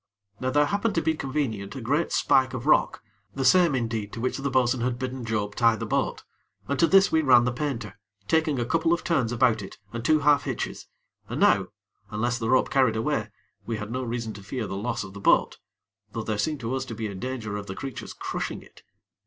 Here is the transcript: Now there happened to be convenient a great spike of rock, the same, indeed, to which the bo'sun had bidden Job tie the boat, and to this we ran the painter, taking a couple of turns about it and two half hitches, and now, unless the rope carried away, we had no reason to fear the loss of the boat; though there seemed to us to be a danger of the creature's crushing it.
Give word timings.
Now 0.39 0.49
there 0.49 0.65
happened 0.65 0.95
to 0.95 1.01
be 1.03 1.13
convenient 1.13 1.75
a 1.75 1.79
great 1.79 2.11
spike 2.11 2.55
of 2.55 2.65
rock, 2.65 3.03
the 3.35 3.45
same, 3.45 3.75
indeed, 3.75 4.11
to 4.13 4.19
which 4.19 4.39
the 4.39 4.49
bo'sun 4.49 4.81
had 4.81 4.97
bidden 4.97 5.23
Job 5.23 5.53
tie 5.53 5.75
the 5.75 5.85
boat, 5.85 6.23
and 6.67 6.79
to 6.79 6.87
this 6.87 7.11
we 7.11 7.21
ran 7.21 7.43
the 7.43 7.51
painter, 7.51 7.99
taking 8.27 8.57
a 8.57 8.65
couple 8.65 8.93
of 8.93 9.03
turns 9.03 9.31
about 9.31 9.61
it 9.61 9.77
and 9.93 10.03
two 10.03 10.21
half 10.21 10.45
hitches, 10.45 10.87
and 11.29 11.39
now, 11.39 11.67
unless 12.09 12.39
the 12.39 12.49
rope 12.49 12.71
carried 12.71 12.95
away, 12.95 13.29
we 13.67 13.77
had 13.77 13.91
no 13.91 14.01
reason 14.01 14.33
to 14.33 14.41
fear 14.41 14.65
the 14.65 14.75
loss 14.75 15.03
of 15.03 15.13
the 15.13 15.19
boat; 15.21 15.59
though 16.13 16.23
there 16.23 16.39
seemed 16.39 16.61
to 16.61 16.73
us 16.73 16.83
to 16.85 16.95
be 16.95 17.05
a 17.05 17.13
danger 17.13 17.55
of 17.55 17.67
the 17.67 17.75
creature's 17.75 18.15
crushing 18.15 18.63
it. 18.63 18.81